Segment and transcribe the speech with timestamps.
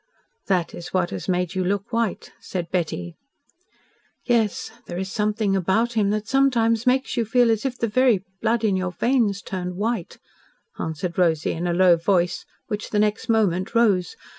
[0.47, 3.17] "That is what has made you look white," said Betty.
[4.25, 4.71] "Yes.
[4.87, 8.63] There is something about him that sometimes makes you feel as if the very blood
[8.63, 10.17] in your veins turned white,"
[10.79, 14.15] answered Rosy in a low voice, which the next moment rose.